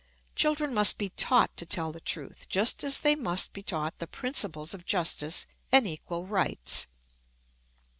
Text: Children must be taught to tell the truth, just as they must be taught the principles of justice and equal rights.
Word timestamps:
Children 0.35 0.73
must 0.73 0.97
be 0.97 1.09
taught 1.09 1.55
to 1.57 1.63
tell 1.63 1.91
the 1.91 1.99
truth, 1.99 2.47
just 2.49 2.83
as 2.83 3.01
they 3.01 3.13
must 3.15 3.53
be 3.53 3.61
taught 3.61 3.99
the 3.99 4.07
principles 4.07 4.73
of 4.73 4.83
justice 4.83 5.45
and 5.71 5.85
equal 5.85 6.25
rights. 6.25 6.87